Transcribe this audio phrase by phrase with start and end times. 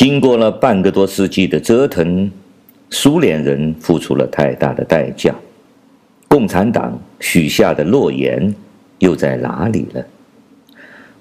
[0.00, 2.30] 经过了半个多世纪的折腾，
[2.88, 5.34] 苏联人付出了太大的代价，
[6.26, 8.54] 共产党许下的诺言
[9.00, 10.02] 又在哪里了？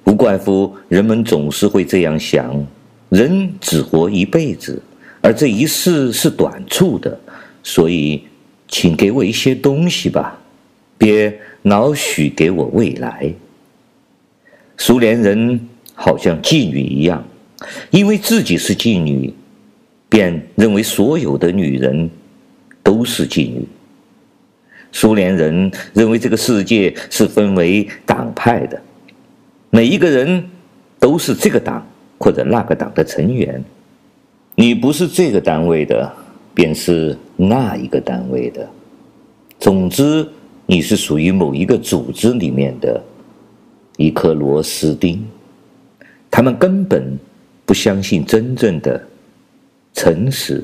[0.01, 2.55] 不怪乎人们总是会这样想：
[3.09, 4.81] 人只活一辈子，
[5.19, 7.19] 而这一世是短促的，
[7.61, 8.23] 所以，
[8.69, 10.39] 请给我一些东西吧，
[10.97, 13.29] 别老许给我未来。
[14.77, 17.21] 苏联人好像妓女一样。
[17.91, 19.33] 因为自己是妓女，
[20.07, 22.09] 便认为所有的女人
[22.81, 23.67] 都是妓女。
[24.91, 28.81] 苏联人认为这个世界是分为党派的，
[29.69, 30.43] 每一个人
[30.99, 31.85] 都是这个党
[32.17, 33.63] 或者那个党的成员。
[34.55, 36.11] 你不是这个单位的，
[36.53, 38.67] 便是那一个单位的。
[39.59, 40.27] 总之，
[40.65, 43.03] 你是属于某一个组织里面的
[43.97, 45.23] 一颗螺丝钉。
[46.31, 47.19] 他们根本。
[47.69, 48.99] 不相信真正的
[49.93, 50.63] 诚实。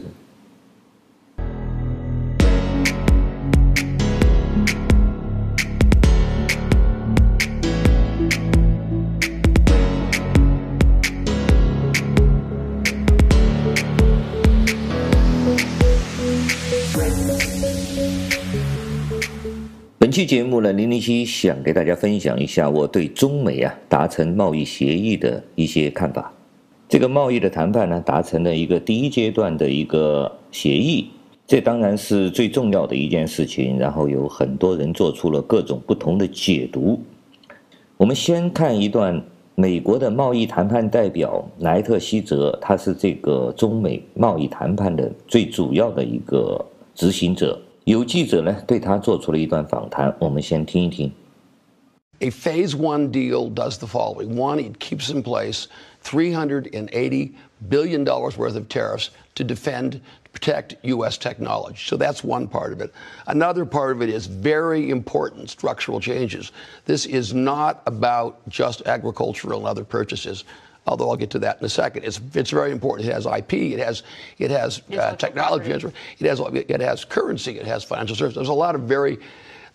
[19.99, 26.33] 本期节目呢，零零七想给大家分享一下我对中美啊达成贸易协议的一些看法。
[26.87, 31.09] 这个贸易的谈判呢，达成了一个第一阶段的一个协议，
[31.47, 33.79] 这当然是最重要的一件事情。
[33.79, 37.01] 然后有很多人做出了各种不同的解读。
[37.97, 39.19] 我们先看一段
[39.55, 46.63] 美国的贸易谈判代表莱特希泽，他是这个中美贸易谈判的最主要的一个
[46.93, 47.59] 执行者。
[47.85, 51.11] 有记者呢对他做出了一段访谈，我们先听一听。
[52.19, 54.37] A phase one deal does the following.
[54.37, 55.65] One, it keeps in place
[56.05, 57.35] $380
[57.67, 60.01] billion worth of tariffs to defend,
[60.33, 61.17] protect U.S.
[61.17, 61.77] technology.
[61.83, 62.93] So that's one part of it.
[63.27, 66.51] Another part of it is very important structural changes.
[66.85, 70.43] This is not about just agricultural and other purchases.
[70.87, 73.09] Although I'll get to that in a second, it's it's very important.
[73.09, 74.03] It has IP, it has
[74.37, 78.35] it has uh, technology, it has it has currency, it has financial services.
[78.35, 79.17] There's a lot of very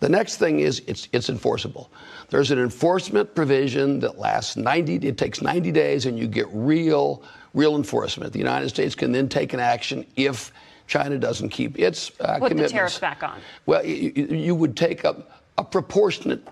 [0.01, 1.91] the next thing is it's, it's enforceable.
[2.29, 7.23] There's an enforcement provision that lasts 90, it takes 90 days and you get real,
[7.53, 8.33] real enforcement.
[8.33, 10.51] The United States can then take an action if
[10.87, 12.71] China doesn't keep its uh, Put commitments.
[12.71, 13.39] the tariffs back on.
[13.67, 15.23] Well, you, you would take a,
[15.59, 16.47] a proportionate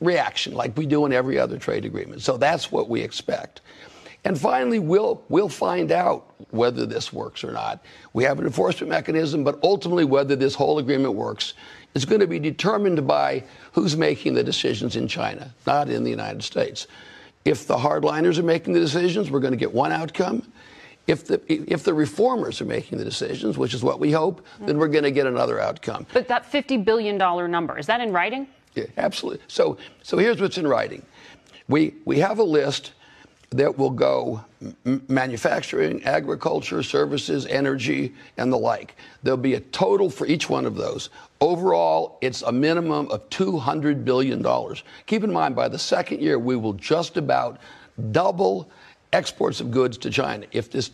[0.00, 2.22] reaction like we do in every other trade agreement.
[2.22, 3.60] So that's what we expect.
[4.24, 7.82] And finally, we'll, we'll find out whether this works or not.
[8.12, 11.54] We have an enforcement mechanism, but ultimately, whether this whole agreement works
[11.98, 13.42] is going to be determined by
[13.72, 16.86] who's making the decisions in China, not in the United States.
[17.44, 20.50] If the hardliners are making the decisions, we're going to get one outcome.
[21.08, 24.78] If the, if the reformers are making the decisions, which is what we hope, then
[24.78, 26.06] we're going to get another outcome.
[26.12, 27.18] But that $50 billion
[27.50, 28.46] number, is that in writing?
[28.74, 29.42] Yeah, absolutely.
[29.48, 31.04] So, so here's what's in writing.
[31.66, 32.92] We, we have a list
[33.50, 34.44] that will go
[35.08, 38.96] manufacturing, agriculture, services, energy, and the like.
[39.22, 41.08] There'll be a total for each one of those.
[41.40, 44.44] Overall, it's a minimum of $200 billion.
[45.06, 47.58] Keep in mind, by the second year, we will just about
[48.12, 48.68] double
[49.12, 50.90] exports of goods to China if this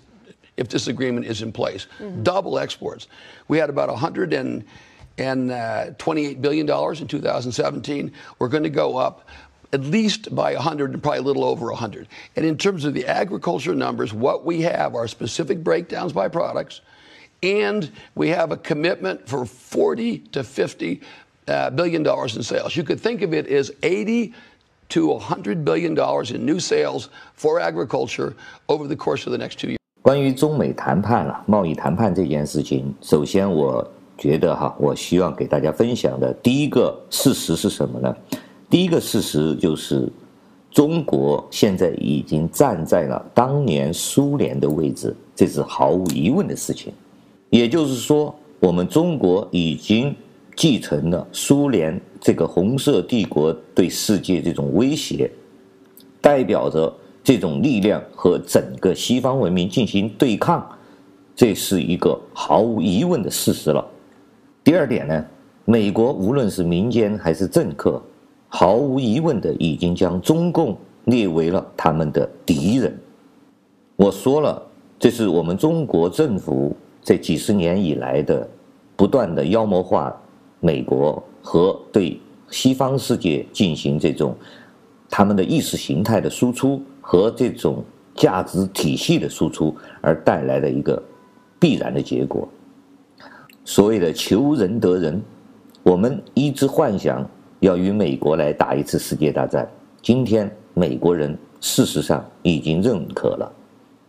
[0.56, 1.88] if this agreement is in place.
[1.98, 2.22] Mm-hmm.
[2.22, 3.08] Double exports.
[3.48, 4.64] We had about 100 and
[5.18, 8.12] and uh, $28 billion in 2017.
[8.38, 9.28] We're going to go up
[9.73, 12.07] at least by 100 and probably a little over 100.
[12.35, 16.81] And in terms of the agriculture numbers, what we have are specific breakdowns by products,
[17.43, 21.01] and we have a commitment for 40 to 50
[21.47, 22.75] uh, billion dollars in sales.
[22.75, 24.33] You could think of it as 80
[24.89, 28.35] to 100 billion dollars in new sales for agriculture
[28.67, 29.77] over the course of the next two years.
[30.01, 38.15] 关于中美谈判啊，贸易谈判这件事情，首先我觉得哈，我希望给大家分享的第一个事实是什么呢？
[38.74, 40.10] 第一个事实就是，
[40.68, 46.92] 中国现在已经站在了当年苏联的位置，这是毫无疑问的事情。
[47.50, 50.12] 也就是说，我们中国已经
[50.56, 55.30] 继承了苏联这个红色帝国对世界这种威胁，
[56.20, 56.92] 代表着
[57.22, 60.68] 这种力量和整个西方文明进行对抗，
[61.36, 63.86] 这是一个毫无疑问的事实了。
[64.64, 65.24] 第二点呢，
[65.64, 68.02] 美国无论是民间还是政客。
[68.56, 72.96] 毫无疑问的，已经将中共列为了他们的敌人。
[73.96, 74.62] 我说了，
[74.96, 76.72] 这是我们中国政府
[77.02, 78.48] 这几十年以来的
[78.94, 80.16] 不断的妖魔化
[80.60, 84.32] 美国和对西方世界进行这种
[85.10, 87.82] 他们的意识形态的输出和这种
[88.14, 91.02] 价值体系的输出而带来的一个
[91.58, 92.48] 必然的结果。
[93.64, 95.20] 所谓的求仁得仁，
[95.82, 97.28] 我们一直幻想
[97.64, 99.66] 要与美国来打一次世界大战。
[100.02, 103.50] 今天美国人事实上已经认可了，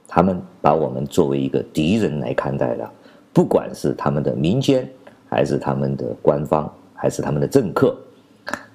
[0.10, 2.92] 他们把我们作为一个敌人来看待了。
[3.32, 4.86] 不管是他们的民间，
[5.30, 7.98] 还是他们的官方，还是他们的政客，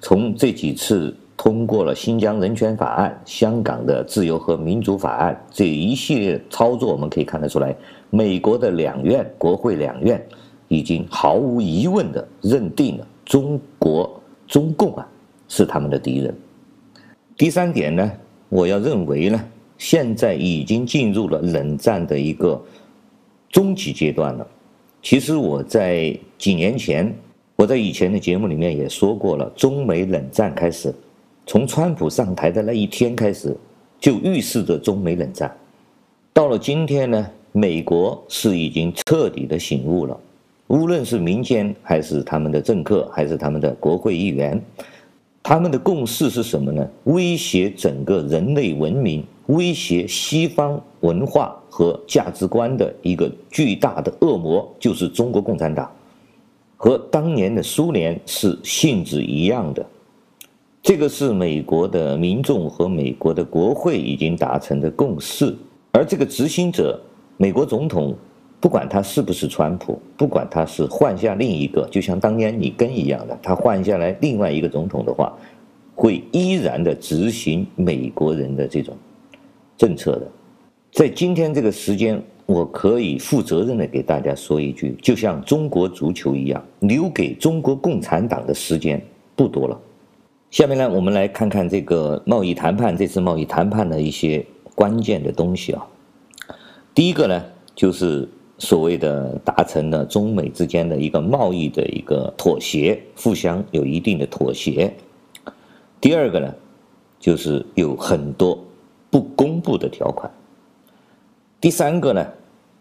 [0.01, 1.15] 从这几次。
[1.37, 7.75] 通过了新疆人权法案、香港的自由和民主法案这一系列操作，我们可以看得出来，
[8.11, 10.23] 美国的两院、国会两院
[10.67, 14.20] 已经毫无疑问地认定了中国
[14.51, 15.07] 中共啊
[15.47, 16.35] 是他们的敌人。
[17.37, 18.11] 第三点呢，
[18.49, 19.41] 我要认为呢，
[19.77, 22.61] 现在已经进入了冷战的一个
[23.49, 24.45] 终极阶段了。
[25.01, 27.15] 其实我在几年前，
[27.55, 30.93] 我在以前的节目里面也说过了，中美冷战开始。
[31.45, 33.55] 从川普上台的那一天开始，
[34.01, 35.49] 就预示着中美冷战。
[36.33, 40.19] 到了今天呢，美国是已经彻底的醒悟了。
[40.71, 44.57] 无论是民间，还是他们的政客，还是他们的国会议员，
[45.43, 46.87] 他们的共识是什么呢？
[47.03, 55.91] 威胁整个人类文明、威胁西方文化和价值观的一个巨大的恶魔，就是中国共产党，
[56.77, 59.85] 和当年的苏联是性质一样的。
[60.81, 65.53] 这个是美国的民众和美国的国会已经达成的共识，
[65.91, 66.97] 而这个执行者，
[67.35, 68.15] 美国总统，
[68.61, 75.35] 不管他是不是川普，不管他是换下另一个，就像当年里根一样的，他换下来另外一个总统的话，
[75.95, 78.95] 会依然的执行美国人的这种
[79.75, 80.27] 政策的。
[80.91, 89.01] 在今天这个时间，我可以负责任的给大家说一句，就像中国足球一样，留给中国共产党的时间
[89.35, 89.79] 不多了。
[90.51, 95.87] 下面呢，我们来看看这个贸易谈判，这次贸易谈判的一些关键的东西啊。
[96.93, 97.43] 第一个呢，
[97.73, 98.27] 就是
[98.61, 104.93] 所谓的达成了中美之间的一个贸易的一个妥协，互相有一定的妥协。
[105.99, 106.53] 第二个呢，
[107.19, 108.63] 就是有很多
[109.09, 110.31] 不公布的条款。
[111.59, 112.23] 第三个呢，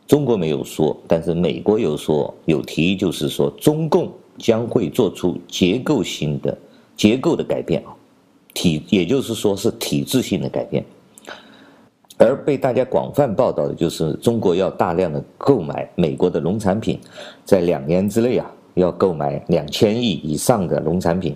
[0.06, 6.56] 中国没有说，但是美国有说有提，就是说中共将会做出结构性的。
[6.96, 7.96] 结构的改变啊，
[8.52, 10.84] 体也就是说是体制性的改变，
[12.20, 17.00] 而被大家广泛报道的就是中国要大量的购买美国的农产品，
[17.46, 18.44] 在两年之内啊
[18.74, 21.34] 要购买两千亿以上的农产品。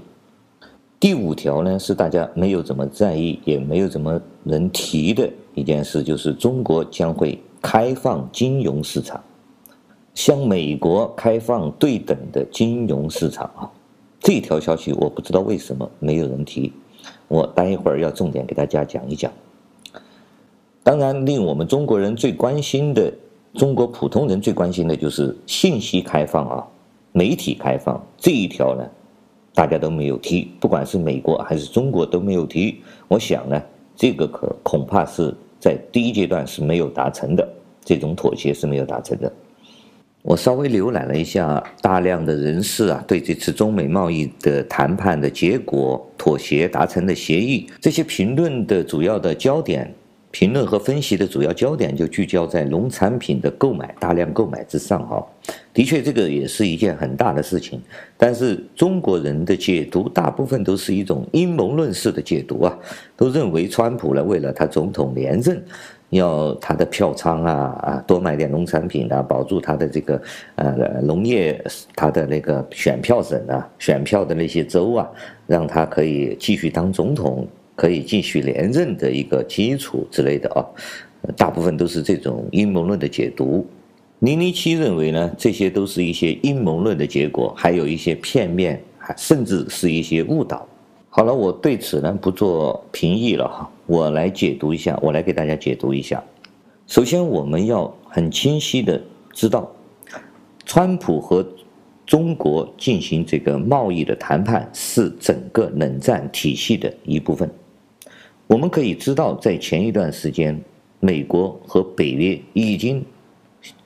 [1.01, 9.19] 第五条呢是大家没有怎么在意，也没有怎么人提的一件事，就是中国将会开放金融市场，
[10.13, 13.71] 向美国开放对等的金融市场啊。
[14.21, 16.71] 这条消息我不知道为什么没有人提，
[17.29, 19.33] 我待一会儿要重点给大家讲一讲。
[20.85, 23.11] 当然，令我们中国人最关心的，
[23.55, 26.63] 中国普通人最关心的就是信息开放啊，
[27.13, 28.87] 媒体开放这一条呢，
[29.55, 32.83] 大家都没有提，不管是美国还是中国都没有提。
[33.09, 33.61] 我想呢，
[33.97, 37.49] 这个可恐怕是在第一阶段是没有达成的，
[37.83, 39.33] 这种妥协是没有达成的。
[40.21, 49.95] 我稍微浏览了一下大量的人士啊，对这次中美贸易的谈判的结果、妥协达成的协议，这些评论的主要的焦点，
[50.35, 55.25] 评论和分析的主要焦点就聚焦在农产品的购买、大量购买之上哈。
[55.73, 57.81] 的确，这个也是一件很大的事情，
[58.17, 62.77] 但是中国人的解读大部分都是一种阴谋论式的解读啊，
[63.17, 65.63] 都认为川普呢，为了他总统连任。
[66.11, 70.23] 要他的票仓啊啊，多买点农产品啊，保住他的这个
[70.55, 71.61] 呃农业，
[71.97, 75.11] 他的那个选票省啊，选票的那些州啊，
[75.49, 77.44] 让他可以继续当总统，
[77.77, 80.65] 可以继续连任的一个基础之类的啊，
[81.37, 83.67] 大部分都是这种阴谋论的解读。
[84.21, 88.83] 零零七认为呢，这些都是一些阴谋论的结果，还有一些片面，
[89.17, 90.67] 甚至是一些误导。
[91.11, 96.23] 好了，我对此呢不做评议了哈，我来解读一下，我来给大家解读一下。
[96.87, 99.01] 首先，我们要很清晰的
[99.33, 99.71] 知道，
[100.65, 101.47] 川普和
[102.07, 107.51] 中国进行这个贸易的谈判是整个冷战体系的一部分。
[108.46, 110.60] 我们可以知道，在前一段时间，
[111.01, 113.05] 美国和北约已经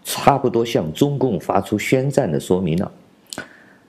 [0.03, 2.91] 差不多向中共发出宣战的说明了。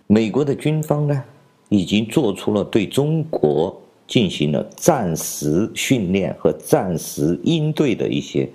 [0.05, 1.23] 美国的军方呢，
[1.69, 8.47] 已经做出了对中国进行了暂时训练和暂时应对的一些，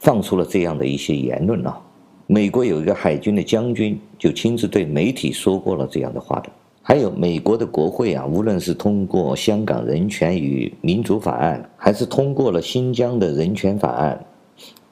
[0.00, 1.80] 放出了这样的一些言论了。
[2.26, 6.50] 美国有一个海军的将军就亲自对媒体说过了这样的话的。
[6.82, 14.24] 还有美国的国会啊，无论是通过《香港人权与民主法案》，还是通过了新疆的人权法案，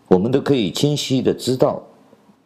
[0.06, 1.82] 我们都可以清晰的知道，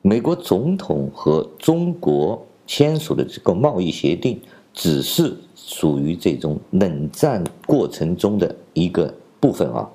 [0.00, 4.40] 美国总统和中国签署的这个贸易协定，
[4.72, 9.86] 只是属于这种冷战过程中的一个部分啊。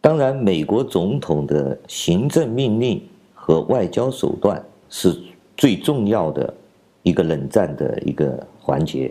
[0.00, 3.00] 当然，美国总统的行政命令
[3.34, 5.16] 和外交手段是
[5.56, 6.52] 最重要的
[7.02, 9.10] 一个冷战的一个环节，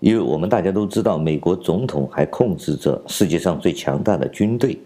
[0.00, 4.76] 因为我们大家都知道，美国总统还控制着世界上最强大的军队。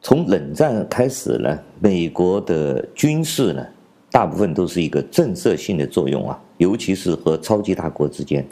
[0.00, 3.66] 从冷战开始呢，美国的军事呢，
[4.12, 8.46] 大部分都是一个震慑性的作用啊，尤其是和超级大国之间，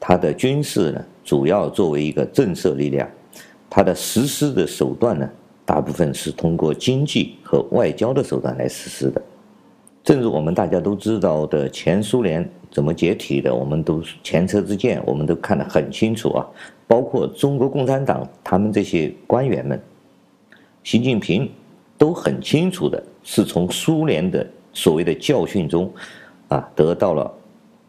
[0.00, 3.08] 它的军事呢，主要作为一个震慑力量，
[3.70, 5.30] 它的实施的手段呢，
[5.64, 9.22] 大部分是通过经济和外交的手段来实施的。
[10.02, 16.46] 正如我们大家都知道的，前苏联怎么解体的，我们都前车之鉴，我们都看得很清楚啊。
[16.86, 19.80] 包括中国共产党他们这些官员们，
[20.82, 21.50] 习近平
[21.96, 25.92] 都很清楚的是从苏联的所谓的教训中，
[26.48, 27.30] 啊，得到了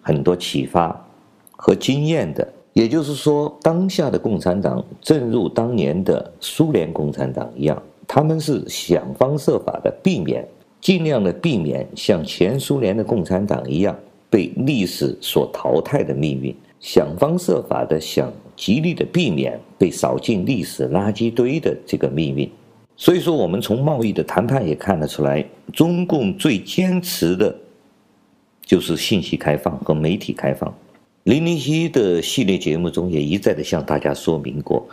[0.02, 1.08] 很多启发
[1.52, 2.48] 和经验的。
[2.74, 10.48] 也就是说，当下的共产党正如当年的苏联共产党一样，他们是想方设法的避免。
[10.82, 13.94] 尽量的避免像前苏联的共产党一样
[14.30, 22.50] 被历史所淘汰的命运，想方设法的想极力的避免被扫进历史垃圾堆的这个命运。
[22.96, 27.56] 所以说，我们从贸易的谈判也看得出来，中共最坚持的，
[28.62, 30.74] 就是信息开放和媒体开放。
[31.24, 34.86] 零零七的系列节目中也一再的向大家说明过，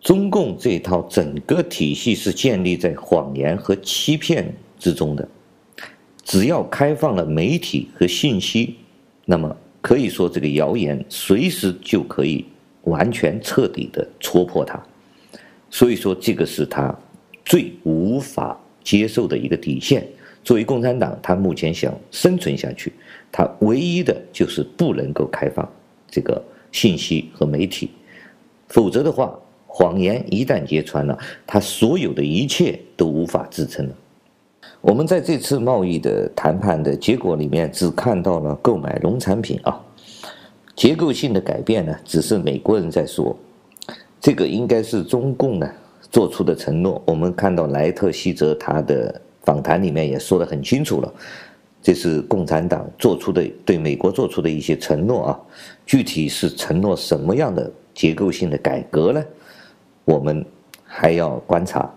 [0.00, 5.26] 中共这套整个体系是建立在谎言和欺骗之中的，
[6.30, 8.76] 只要开放了媒体和信息，
[9.24, 12.44] 那么可以说这个谣言随时就可以
[12.84, 14.80] 完全彻底的戳破它。
[15.70, 16.96] 所以说这个是他
[17.44, 20.06] 最无法接受的一个底线。
[20.44, 22.92] 作为共产党，他目前想生存下去，
[23.32, 25.68] 他唯一的就是不能够开放
[26.08, 27.90] 这个信息和媒体，
[28.68, 33.94] 否则的话，谎言一旦揭穿了，他所有的一切都无法支撑了。
[34.80, 39.78] 我们在这次贸易的谈判的结果里面，只看到了购买农产品啊，
[40.74, 43.36] 结构性的改变呢，只是美国人在说，
[44.18, 45.70] 这个应该是中共呢
[46.10, 47.02] 做出的承诺。
[47.04, 51.12] 我们看到莱特希泽他的访谈里面也说得很清楚了，
[51.82, 55.40] 这是共产党做出的对美国做出的一些承诺啊，
[55.84, 59.22] 具体是承诺什么样的结构性的改革呢？
[60.06, 60.42] 我们
[60.84, 61.92] 还要观察。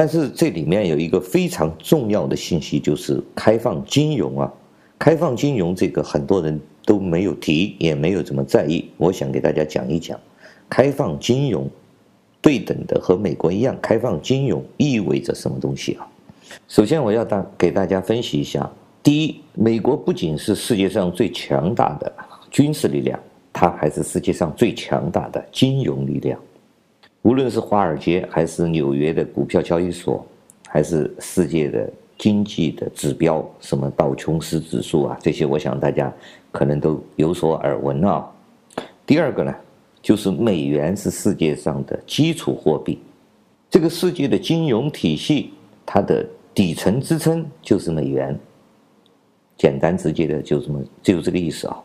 [0.00, 4.50] 但是这里面有一个非常重要的信息，就是开放金融啊，
[4.98, 8.88] 开放金融这个很多人都没有提，也没有怎么在意。
[8.96, 10.18] 我想给大家讲一讲，
[10.70, 11.68] 开放金融
[12.40, 16.08] 对等的和美国一样，开放金融意味着什么东西啊？
[16.66, 22.10] 首先我要大给大家分析一下，第一，美国不仅是世界上最强大的
[22.50, 23.20] 军事力量，
[23.52, 26.40] 它还是世界上最强大的金融力量。
[27.22, 30.26] 无论是华尔街，还是纽约的股票交易所，
[30.66, 31.86] 还是世界的
[32.16, 36.10] 经济的指标，什么道琼斯指数啊，这些我想大家
[36.50, 38.26] 可能都有所耳闻啊。
[39.04, 39.54] 第二个呢，
[40.00, 42.98] 就是美元是世界上的基础货币，
[43.68, 45.52] 这个世界的金融体系
[45.84, 48.38] 它的底层支撑就是美元。
[49.58, 51.76] 简单直接的就这么就这个意思啊。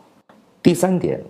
[0.62, 1.20] 第三点，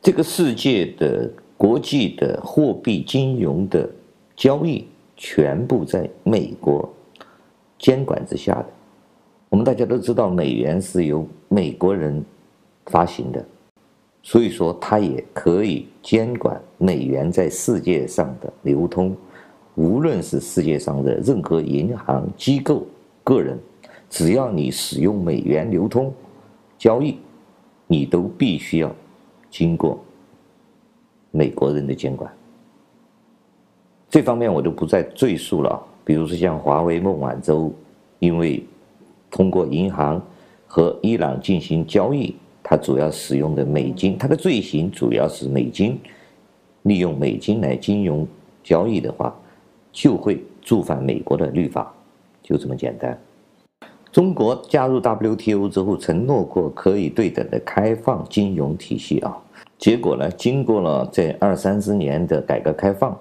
[0.00, 1.30] 这个世界的。
[1.60, 3.86] 国际的货币金融的
[4.34, 4.82] 交易
[5.14, 6.88] 全部在美国
[7.78, 8.66] 监管之下的。
[9.50, 12.24] 我们大家都知道，美元是由美国人
[12.86, 13.44] 发行的，
[14.22, 19.14] 所以说它也可以监管美元在世界上的流通。
[19.74, 22.86] 无论是世界上的任何银行机构、
[23.22, 23.58] 个人，
[24.08, 26.10] 只要你使用美元流通
[26.78, 27.18] 交易，
[27.86, 28.90] 你都必须要
[29.50, 30.02] 经过。
[31.30, 32.32] 美国人的监管，
[34.08, 35.80] 这方面我就不再赘述了。
[36.04, 37.72] 比如说像华为孟晚舟，
[38.18, 38.64] 因为
[39.30, 40.20] 通过银行
[40.66, 45.98] 和伊朗进行交易，它主要使用的美金，它的罪行主要是美金，
[46.82, 48.26] 利用美金来金融
[48.64, 49.32] 交易的话，
[49.92, 51.94] 就会触犯美国的律法，
[52.42, 53.16] 就这么简单。
[54.10, 59.38] 中国加入 WTO 之后，承诺过可以对等的开放金融体系啊。
[59.80, 60.30] 结果呢？
[60.32, 63.18] 经过了这二三十年的改革开放，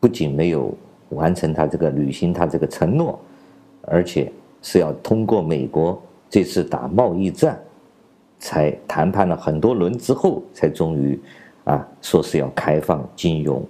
[0.00, 0.74] 不仅没有
[1.10, 3.16] 完成他这个履行他这个承诺，
[3.82, 5.96] 而且是要通过美国
[6.28, 7.56] 这次打贸易战，
[8.40, 11.16] 才谈判了很多轮之后，才终于
[11.62, 13.64] 啊说是要开放金融。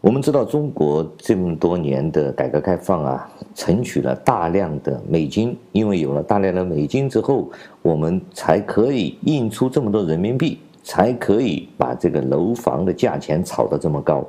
[0.00, 7.50] 我们知道中国这么多年的改革开放啊，存取了大量的美金，因为有了大量的美金之后，
[7.82, 14.24] 我们才可以印出这么多人民币，才可以把这个楼房的价钱炒得这么高。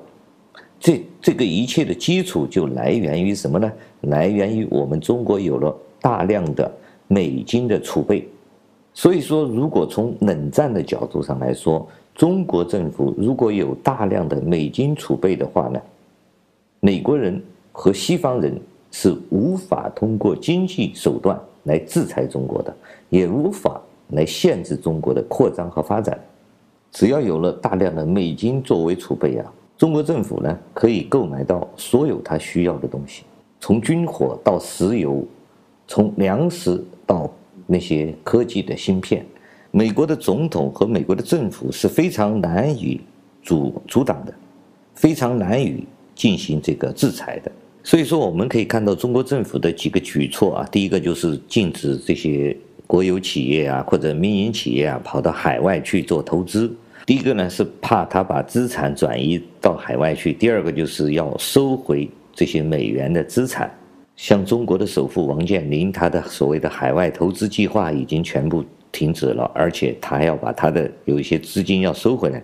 [0.79, 3.71] 这这个一切的基础就来源于什么呢？
[4.01, 6.71] 来源于我们中国有了大量的
[7.07, 8.27] 美金的储备。
[8.91, 15.79] 所以说，如果从冷战的角度上来说，中国政府如果有大量的美金储备的话呢，
[16.79, 17.39] 美国人
[17.71, 18.59] 和西方人
[18.89, 22.75] 是无法通过经济手段来制裁中国的，
[23.09, 26.19] 也无法来限制中国的扩张和发展。
[26.91, 29.53] 只要有了大量的美金作为储备啊。
[29.77, 33.23] 中国政府呢，可以购买到所有他需要的东西，
[33.59, 35.23] 从军火到石油，
[35.87, 37.31] 从粮食到
[37.67, 39.23] 那些科技的芯片。
[39.69, 42.99] 美国的总统和美国的政府是非常难以
[43.43, 44.33] 阻阻挡的，
[44.95, 47.51] 非常难以进行这个制裁的。
[47.83, 56.73] 所以说，我们可以看到中国政府的几个举措啊，第一个就是禁止这些国有企业啊或者民营企业啊跑到海外去做投资。
[57.05, 63.71] 第一个呢是怕他把资产转移到海外去，第二个就是要收回这些美元的资产。
[64.15, 72.41] 像中国的首富王健林，他的所谓的海外投资计划已经全部停止了，而且他要把他的有一些资金要收回来。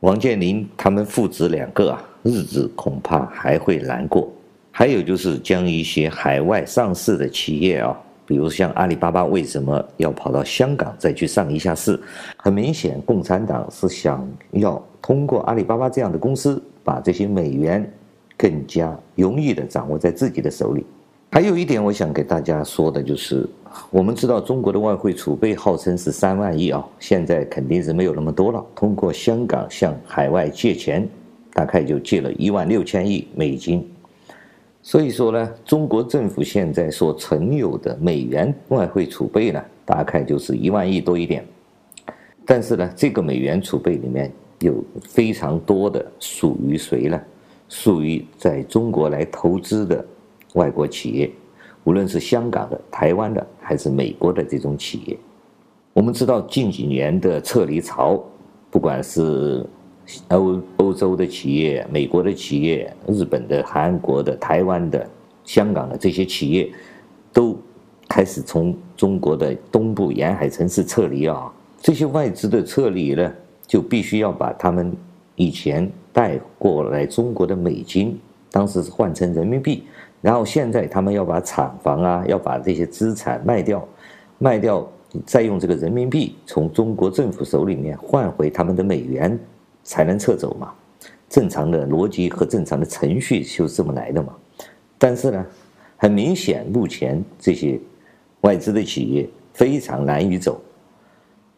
[0.00, 4.30] 王健林他们父子两个啊，日子恐怕还会难过。
[4.70, 7.98] 还有就是将一些海外上市的企业啊。
[8.28, 11.98] 比如像阿里巴巴为什么要跑到香港再去上一下市？
[12.36, 17.90] 很明显，共产党是想要通过阿里巴巴这样的公司，把这些美元
[18.36, 20.84] 更加容易地掌握在自己的手里。
[21.32, 23.48] 还有一点，我想给大家说的就是，
[23.90, 28.62] 我们知道中国的外汇储备号称是三万亿啊，现在肯定是没有那么多了。
[28.74, 31.08] 通过香港向海外借钱，
[31.54, 33.90] 大概就借了一万六千亿美金。
[34.80, 41.44] 所以说呢，中国政府现在所存有的美元外汇储备呢，大概就是一万亿多一点。
[42.46, 47.20] 但是呢，这个美元储备里面有非常多的属于谁呢？
[47.68, 50.02] 属于在中国来投资的
[50.54, 51.30] 外国企业，
[51.84, 55.18] 无论是香港的、台湾的，还是美国的这种企业。
[55.92, 58.24] 我们知道近几年的撤离潮，
[58.70, 59.66] 不管是。
[60.28, 65.08] 欧欧洲的企业、美国的企业、日本的、韩国的、台湾的、
[65.44, 66.70] 香港的这些企业，
[67.32, 67.56] 都
[68.08, 71.52] 开始从中国的东部沿海城市撤离啊。
[71.80, 73.32] 这些外资的撤离呢，
[73.66, 74.96] 就必须要把他们
[75.36, 78.18] 以前带过来中国的美金，
[78.50, 79.84] 当时是换成人民币，
[80.20, 83.86] 然后现在他们要把厂房啊，要把这些资产卖掉，
[84.38, 84.84] 卖掉，
[85.24, 89.38] 再用这个人民币从中国政府手里面换回他们的美元。
[89.88, 90.70] 才能撤走嘛，
[91.30, 94.36] 正常的逻辑和正常的程序就是这么来的嘛。
[94.98, 95.46] 但是呢，
[95.96, 97.80] 很明显，目前这些
[98.42, 100.60] 外资的企业非常难以走。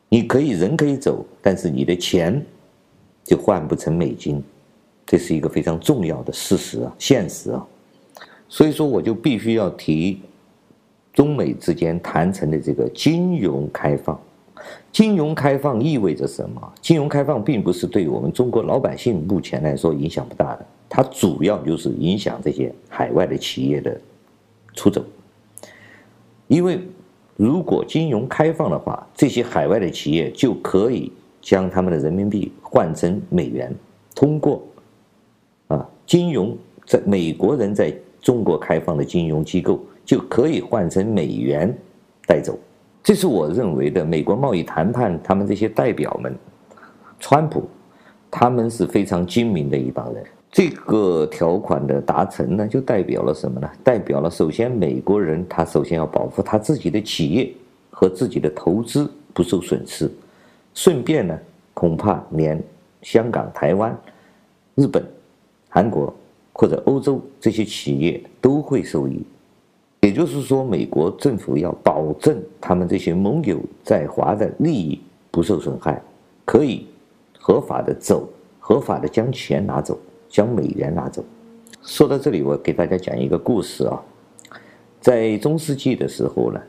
[0.08, 2.40] 你可以人可以走，但是你的钱
[3.24, 4.40] 就换不成美金，
[5.04, 7.66] 这是一个非常重要的事实啊，现实啊。
[8.48, 10.22] 所以说，我就必须要提
[11.12, 14.20] 中美之间谈成的这个金融开放。
[14.92, 16.72] 金融开放意味着什么？
[16.80, 24.00] 金融开放并不是对我们中国老百姓目前来说影响不大的，它主要就是影响这些海外的企业的
[24.74, 25.04] 出走。
[26.48, 26.80] 因为
[27.36, 33.74] 如果金融开放的话，这些海外的企业就可以将他们的人民币换成美元，
[34.14, 34.62] 通过
[35.68, 41.72] 啊金融在美国人在中国开放的金融机构就可以换成美元
[42.26, 42.58] 带走。
[43.02, 46.34] 这是我认为的美国贸易谈判，他们这些代表们，
[47.18, 47.68] 川普，
[48.30, 50.24] 他们是非常精明的一帮人。
[50.52, 53.70] 这个条款的达成呢，就代表了什么呢？
[53.84, 57.52] 代表了首先美国人他首先要保护他自己的企业
[57.88, 60.10] 和自己的投资不受损失，
[60.74, 61.38] 顺便呢，
[61.72, 62.60] 恐怕连
[63.02, 63.96] 香港、台湾、
[64.74, 65.02] 日本、
[65.68, 66.12] 韩国
[66.52, 69.24] 或者欧洲这些企业都会受益。
[70.00, 74.98] 也就是说，美国政府要保证他们这些盟友在华的利益
[75.30, 76.02] 不受损害，
[76.44, 76.86] 可以
[77.38, 78.26] 合法的走，
[78.58, 81.22] 合法的将钱拿走，将美元拿走。
[81.82, 84.02] 说到这里，我给大家讲一个故事啊，
[85.00, 86.60] 在中世纪的时候呢，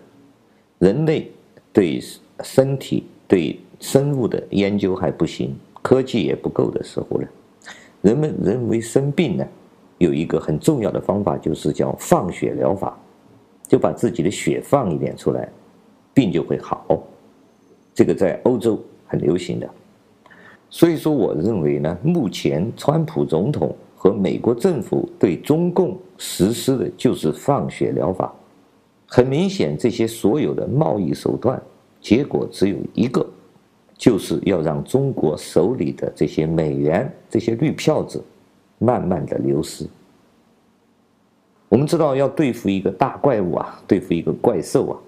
[0.80, 1.32] 人类
[1.72, 2.02] 对
[2.44, 7.28] 身体、对生物的研究还不行，科技也不够的时候呢，
[8.02, 9.48] 人们认为生病呢，
[10.00, 12.98] 有一个很重要的方法，就是叫放血疗法。
[13.72, 15.48] 就把自己的血放一点出来，
[16.14, 17.02] 病就会好。
[17.94, 19.70] 这个在欧洲很流行的。
[20.70, 28.34] 所以说，我认为呢，目前川普总统和美国政府对中共实施的就是放血疗法。
[29.08, 31.62] 很明显，这些所有的贸易手段，
[32.02, 33.26] 结果只有一个，
[33.98, 38.22] 就是要让中国手里的这些美元、这些绿票子，
[38.80, 39.88] 慢慢的流失。
[41.72, 45.00] 我们知道，要对付一个大怪物啊，对付一个怪兽啊，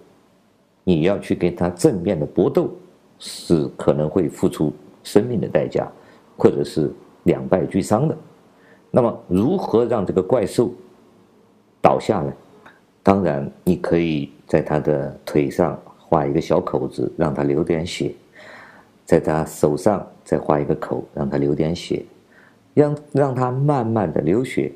[0.85, 2.71] 你要去跟他正面的搏斗，
[3.19, 4.73] 是可能会付出。
[5.03, 5.85] 生命的代价，
[6.37, 6.89] 或者是
[7.23, 8.17] 两败俱伤的。
[8.89, 10.71] 那么，如何让这个怪兽
[11.81, 12.31] 倒下呢？
[13.03, 18.15] 当然，你可以在他的腿上画一个小口子，让他流点血；
[19.03, 22.05] 在他手上再画一个口，让他流点血，
[22.73, 24.71] 让让他慢慢的流血。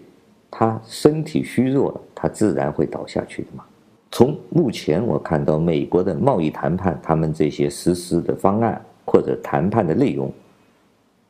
[0.49, 3.63] 他身体虚弱了，他自然会倒下去的嘛。
[4.11, 8.81] 从目前我看到美国的贸易谈判，他们这些实施的方案。
[9.09, 10.29] 或者谈判的内容，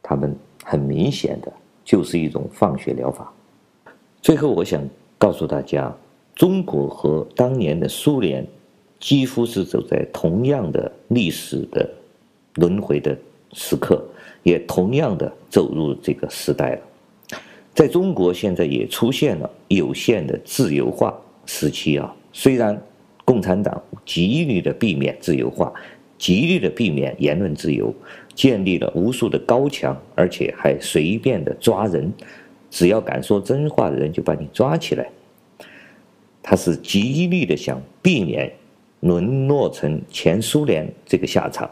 [0.02, 1.54] 他们很明显的
[1.86, 3.32] 就是一种放血疗法。
[4.20, 4.82] 最后，我想
[5.20, 5.96] 告诉大家，
[6.34, 8.44] 中国和当年的苏联
[9.00, 11.88] 几乎是走在同样的历史的
[12.56, 13.16] 轮回的
[13.54, 14.04] 时刻，
[14.42, 16.82] 也同样的走入这个时代了。
[17.78, 22.12] 在中国，现在也出现了有限的自由化时期啊。
[22.34, 22.76] 虽然
[23.24, 25.72] 共产党极力的避免自由化。
[26.18, 27.94] 极力的避免言论自由，
[28.34, 32.12] 建立了无数的高墙，而且还随便的抓人，
[32.72, 35.08] 只要敢说真话的人就把你抓起来。
[36.42, 38.52] 他是极力的想避免
[39.02, 41.70] 沦落成前苏联这个下场，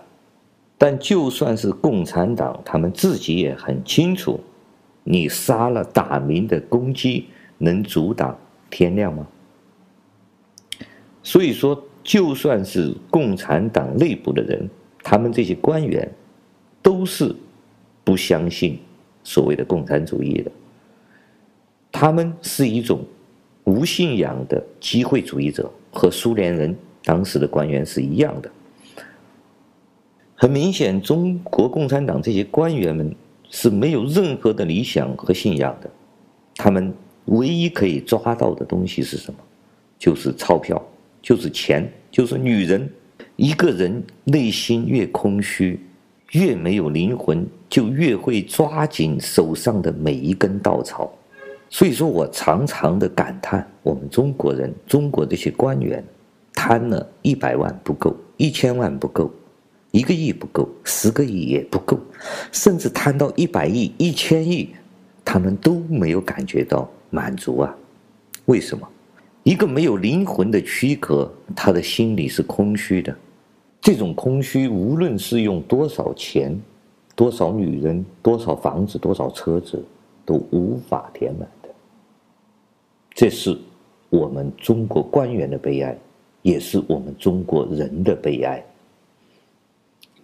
[0.78, 4.40] 但就算是共产党，他们自己也很清楚，
[5.06, 8.38] 你杀了大明的公鸡，能阻挡
[8.70, 9.26] 天亮吗？
[11.24, 11.82] 所以说。
[12.06, 14.70] 就算是共产党内部的人，
[15.02, 16.08] 他们这些官员
[16.80, 17.36] 都是
[18.04, 18.78] 不相信
[19.24, 20.52] 所谓的共产主义的。
[21.92, 23.04] 他们是一种
[23.64, 28.52] 无信仰的机会主义者，和苏联人当时的官员是一样的。
[30.36, 33.16] 很明显，中国共产党这些官员们
[33.50, 35.90] 是没有任何的理想和信仰的。
[36.56, 36.94] 他们
[37.26, 39.40] 唯一可以抓到的东西是什么？
[39.98, 40.82] 就是钞票。
[41.22, 42.88] 就是钱，就是女人。
[43.36, 45.80] 一个人内心越空虚，
[46.34, 51.12] 越没有灵魂，就越会抓紧手上的每一根稻草。
[51.68, 56.04] 所以说我常常的感叹，我们中国人，中国这些官员，
[56.54, 59.34] 贪了一百万不够，一千万不够，
[59.96, 61.98] 一个亿不够，十个亿也不够，
[62.52, 64.68] 甚至贪到一百亿、一千亿，
[65.24, 67.74] 他们都没有感觉到满足啊？
[68.44, 68.86] 为什么？
[69.44, 73.16] 一个没有灵魂的躯壳，他的心里是空虚的。
[73.80, 76.60] 这种空虚，无论是用多少钱、
[77.16, 79.82] 多少女人、多少房子、多少车子，
[80.26, 81.70] 都无法填满的。
[83.14, 83.58] 这是
[84.10, 85.98] 我们中国官员的悲哀，
[86.42, 88.62] 也是我们中国人的悲哀。